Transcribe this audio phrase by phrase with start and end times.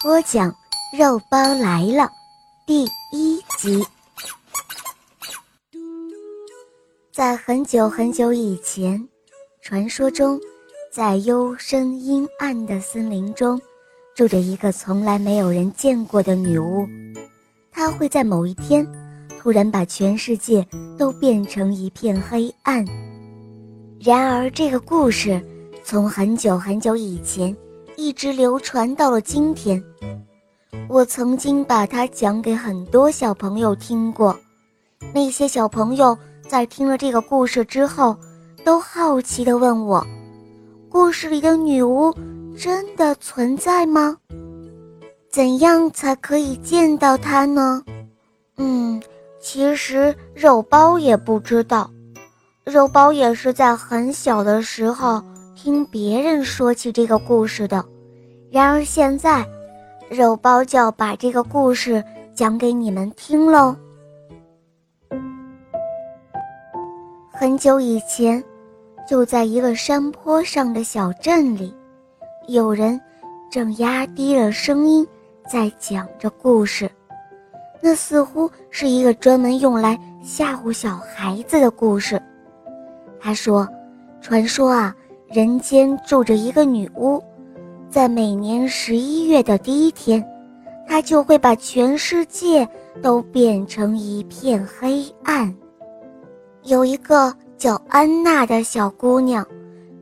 [0.00, 0.54] 播讲。
[0.96, 2.08] 肉包来了，
[2.64, 3.84] 第一集。
[7.12, 9.06] 在很久很久以前，
[9.60, 10.40] 传说中，
[10.92, 13.60] 在幽深阴暗的森林中，
[14.14, 16.86] 住着一个从来没有人见过的女巫。
[17.72, 18.86] 她会在某一天，
[19.40, 20.64] 突然把全世界
[20.96, 22.86] 都变成一片黑暗。
[24.00, 25.42] 然而，这个故事
[25.84, 27.54] 从很久很久以前
[27.98, 29.82] 一直流传到了今天。
[30.88, 34.38] 我曾经把它讲给很多小朋友听过，
[35.12, 38.16] 那些小朋友在听了这个故事之后，
[38.64, 40.06] 都好奇地问我
[40.88, 42.14] ：“故事里的女巫
[42.56, 44.16] 真的存在吗？
[45.28, 47.82] 怎样才可以见到她呢？”
[48.58, 49.02] 嗯，
[49.40, 51.90] 其实肉包也不知道，
[52.64, 55.20] 肉包也是在很小的时候
[55.60, 57.84] 听别人说起这个故事的，
[58.48, 59.44] 然而现在。
[60.08, 63.76] 肉包就要把这个故事讲给你们听喽。
[67.30, 68.42] 很久以前，
[69.06, 71.76] 就在一个山坡上的小镇里，
[72.46, 72.98] 有人
[73.50, 75.06] 正压低了声音
[75.46, 76.90] 在讲着故事。
[77.82, 82.18] 那似乎是一个专门用来吓唬小孩子的故事。
[83.20, 83.68] 他说
[84.22, 84.96] ：“传说啊，
[85.28, 87.22] 人间住着一个女巫。”
[87.90, 90.22] 在每年十一月的第一天，
[90.86, 92.68] 她就会把全世界
[93.02, 95.54] 都变成一片黑暗。
[96.64, 99.46] 有一个叫安娜的小姑娘，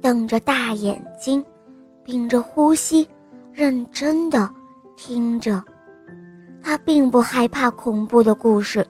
[0.00, 1.44] 瞪着大眼睛，
[2.04, 3.08] 屏着呼吸，
[3.52, 4.48] 认真的
[4.96, 5.60] 听着。
[6.62, 8.86] 她并不害怕恐怖的故事，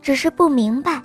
[0.00, 1.02] 只是不明白，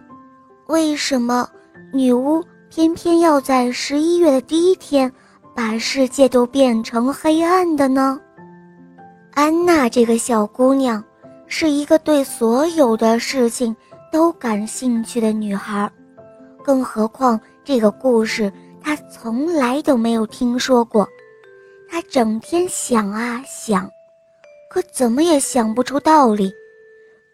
[0.68, 1.46] 为什么
[1.92, 2.42] 女巫
[2.75, 5.09] 偏偏要在十一月的第一天。
[5.56, 8.19] 把世界都变成黑暗的呢？
[9.34, 11.02] 安娜这个小姑娘
[11.47, 13.74] 是一个对所有的事情
[14.12, 15.90] 都感兴趣的女孩，
[16.62, 21.08] 更何况这个故事她从来都没有听说过。
[21.90, 23.90] 她整天想啊想，
[24.69, 26.52] 可怎么也想不出道理。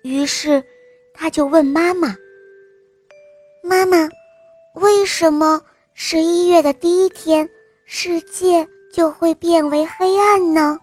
[0.03, 0.63] 于是，
[1.11, 2.15] 她就问妈妈
[3.65, 4.07] ：“妈妈，
[4.75, 5.61] 为什么
[5.93, 7.49] 十一月的第一天？”
[7.93, 10.79] 世界就会变为黑暗呢。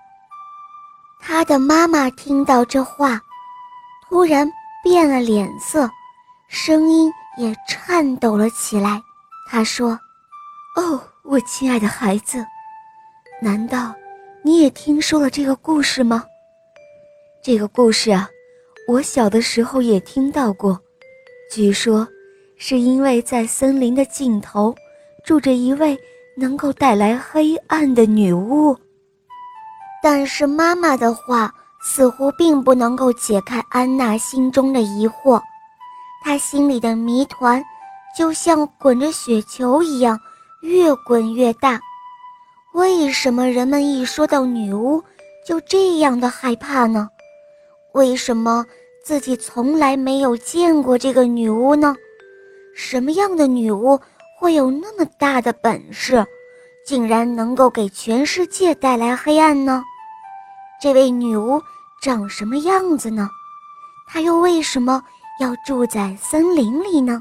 [1.19, 3.19] 他的妈妈听到这话，
[4.07, 4.47] 突然
[4.85, 5.89] 变了脸色，
[6.49, 9.01] 声音也颤抖了起来。
[9.51, 9.99] 他说
[10.77, 12.45] ：“哦，我亲爱的孩子，
[13.41, 13.95] 难道
[14.43, 16.23] 你也听说了这个故事吗？
[17.43, 18.29] 这个故事啊，
[18.87, 20.79] 我小的时候也听到过。
[21.51, 22.07] 据说，
[22.59, 24.75] 是因为在森林的尽头，
[25.25, 25.99] 住着一位。”
[26.41, 28.77] 能够带来黑暗的女巫，
[30.01, 31.53] 但是妈妈的话
[31.83, 35.43] 似乎并不能够解开安娜心中的疑惑，
[36.23, 37.61] 她心里的谜团
[38.17, 40.17] 就像滚着雪球一样
[40.63, 41.81] 越滚越大。
[42.73, 45.03] 为什么人们一说到女巫
[45.45, 47.09] 就这样的害怕呢？
[47.95, 48.65] 为什么
[49.05, 51.97] 自己从来没有见过这个女巫呢？
[52.79, 54.01] 什么样的女巫？
[54.39, 56.25] 会有那么大的本事，
[56.87, 59.83] 竟然能够给全世界带来黑暗呢？
[60.81, 61.61] 这位女巫
[62.01, 63.29] 长什么样子呢？
[64.07, 65.03] 她又为什么
[65.41, 67.21] 要住在森林里呢？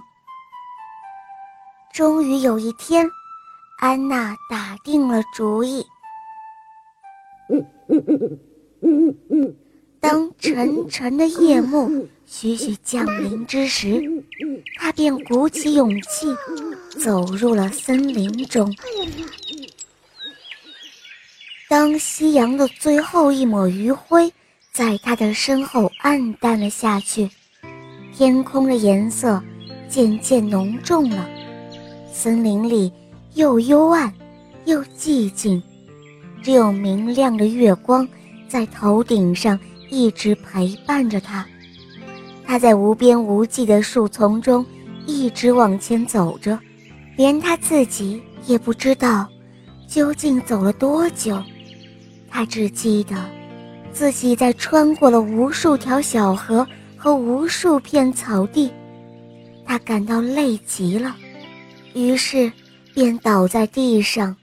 [1.92, 3.10] 终于有一天，
[3.80, 5.84] 安娜打定了主意。
[10.00, 14.24] 当沉沉的夜幕徐徐降临之时，
[14.78, 16.28] 他便鼓起勇气。
[17.00, 18.76] 走入了森林中。
[21.70, 24.34] 当夕阳的最后一抹余晖
[24.72, 27.30] 在他的身后暗淡了下去，
[28.16, 29.40] 天空的颜色
[29.88, 31.30] 渐渐浓重了，
[32.12, 32.92] 森林里
[33.36, 34.12] 又幽暗
[34.66, 35.62] 又寂静，
[36.42, 38.08] 只有明亮的月光
[38.48, 39.60] 在头顶上
[39.92, 41.46] 一直陪伴着他。
[42.48, 44.66] 他在无边无际的树丛中
[45.06, 46.58] 一直往前走着。
[47.18, 49.28] 连他自己也不知道，
[49.88, 51.44] 究竟走了多久。
[52.30, 53.16] 他只记得，
[53.92, 56.66] 自己在穿过了无数条小河
[56.96, 58.72] 和无数片草地，
[59.66, 61.16] 他感到累极了，
[61.96, 62.52] 于是
[62.94, 64.36] 便倒在地上，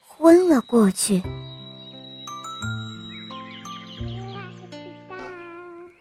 [0.00, 1.22] 昏了过去。